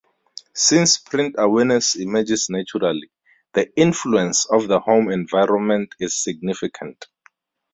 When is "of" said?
4.49-4.67